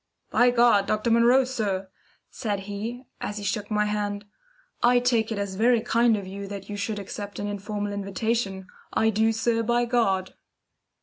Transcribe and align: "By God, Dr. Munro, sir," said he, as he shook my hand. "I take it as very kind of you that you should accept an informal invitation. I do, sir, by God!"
"By 0.31 0.49
God, 0.49 0.87
Dr. 0.87 1.11
Munro, 1.11 1.43
sir," 1.43 1.87
said 2.31 2.61
he, 2.61 3.03
as 3.19 3.37
he 3.37 3.43
shook 3.43 3.69
my 3.69 3.85
hand. 3.85 4.25
"I 4.81 4.97
take 4.97 5.31
it 5.31 5.37
as 5.37 5.53
very 5.53 5.79
kind 5.81 6.17
of 6.17 6.25
you 6.25 6.47
that 6.47 6.67
you 6.71 6.75
should 6.75 6.97
accept 6.97 7.37
an 7.37 7.45
informal 7.45 7.93
invitation. 7.93 8.65
I 8.91 9.11
do, 9.11 9.31
sir, 9.31 9.61
by 9.61 9.85
God!" 9.85 10.33